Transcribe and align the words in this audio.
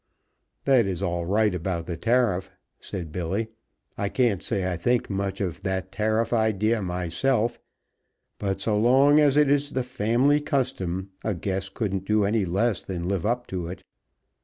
"That 0.65 0.87
is 0.87 1.03
all 1.03 1.27
right 1.27 1.53
about 1.53 1.85
the 1.85 1.95
tariff," 1.95 2.49
said 2.79 3.11
Billy. 3.11 3.49
"I 3.99 4.09
can't 4.09 4.41
say 4.41 4.67
I 4.71 4.75
think 4.75 5.11
much 5.11 5.39
of 5.39 5.61
that 5.61 5.91
tariff 5.91 6.33
idea 6.33 6.81
myself, 6.81 7.59
but 8.39 8.59
so 8.59 8.79
long 8.79 9.19
as 9.19 9.37
it 9.37 9.47
is 9.51 9.73
the 9.73 9.83
family 9.83 10.41
custom 10.41 11.11
a 11.23 11.35
guest 11.35 11.75
couldn't 11.75 12.05
do 12.05 12.23
any 12.25 12.45
less 12.45 12.81
than 12.81 13.07
live 13.07 13.27
up 13.27 13.45
to 13.49 13.67
it. 13.67 13.83